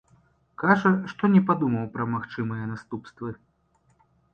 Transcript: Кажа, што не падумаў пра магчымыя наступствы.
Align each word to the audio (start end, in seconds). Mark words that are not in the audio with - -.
Кажа, 0.63 0.93
што 1.11 1.23
не 1.35 1.43
падумаў 1.51 1.85
пра 1.99 2.11
магчымыя 2.17 2.63
наступствы. 2.75 3.41